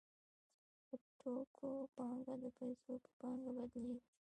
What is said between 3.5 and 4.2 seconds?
بدلېږي